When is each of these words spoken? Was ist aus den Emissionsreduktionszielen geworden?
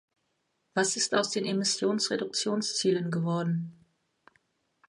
Was 0.73 0.95
ist 0.97 1.13
aus 1.13 1.29
den 1.29 1.45
Emissionsreduktionszielen 1.45 3.11
geworden? 3.11 3.85